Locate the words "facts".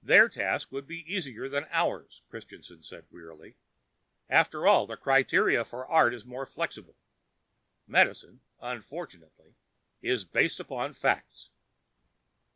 10.92-11.50